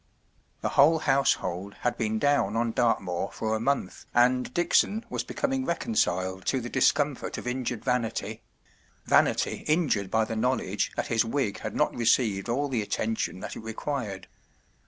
The 0.61 0.69
whole 0.69 0.97
household 0.97 1.75
had 1.81 1.95
been 1.95 2.17
down 2.17 2.55
on 2.55 2.71
Dartmoor 2.71 3.31
for 3.31 3.55
a 3.55 3.59
month, 3.59 4.05
and 4.15 4.51
Dickson 4.51 5.05
was 5.11 5.23
becoming 5.23 5.63
reconciled 5.63 6.47
to 6.47 6.59
the 6.59 6.71
discomfort 6.71 7.37
of 7.37 7.45
injured 7.45 7.85
vanity—vanity 7.85 9.57
injured 9.67 10.09
by 10.09 10.25
the 10.25 10.33
know¬ 10.33 10.57
ledge 10.57 10.91
that 10.95 11.05
his 11.09 11.23
wig 11.23 11.59
had 11.59 11.75
not 11.75 11.95
received 11.95 12.49
all 12.49 12.67
the 12.67 12.81
attention 12.81 13.41
that 13.41 13.55
it 13.55 13.59
required. 13.59 14.27